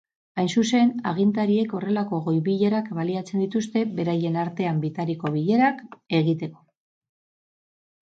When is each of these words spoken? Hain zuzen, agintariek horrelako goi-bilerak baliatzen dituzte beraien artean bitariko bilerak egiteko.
Hain 0.43 0.47
zuzen, 0.59 0.93
agintariek 1.11 1.75
horrelako 1.81 2.21
goi-bilerak 2.29 2.89
baliatzen 3.01 3.45
dituzte 3.45 3.85
beraien 4.01 4.41
artean 4.47 4.83
bitariko 4.89 5.35
bilerak 5.39 5.89
egiteko. 6.25 6.69